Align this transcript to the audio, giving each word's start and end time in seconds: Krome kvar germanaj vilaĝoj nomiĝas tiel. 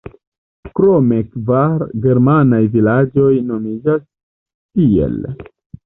Krome 0.79 1.19
kvar 1.33 1.85
germanaj 2.07 2.63
vilaĝoj 2.79 3.31
nomiĝas 3.53 4.05
tiel. 4.09 5.19